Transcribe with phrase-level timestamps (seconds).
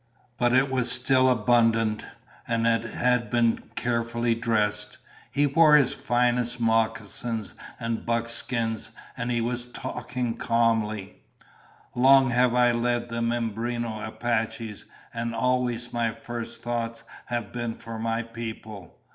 [0.39, 2.07] But it was still abundant,
[2.47, 4.97] and it had just been carefully dressed.
[5.29, 11.21] He wore his finest moccasins and buckskins, and he was talking calmly.
[11.93, 17.99] "Long have I led the Mimbreno Apaches, and always my first thoughts have been for
[17.99, 18.97] my people.